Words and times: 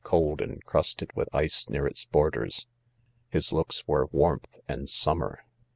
cold 0.03 0.41
and 0.41 0.65
crusted; 0.65 1.11
withice 1.15 1.69
near 1.69 1.85
it& 1.85 2.07
borders.'. 2.11 2.65
His 3.29 3.51
loofes, 3.51 3.83
wer 3.85 4.05
e>warmth 4.07 4.59
and 4.67 4.89
summer. 4.89 5.43